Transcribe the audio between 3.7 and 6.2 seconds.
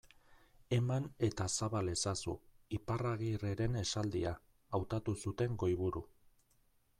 esaldia, hautatu zuten goiburu.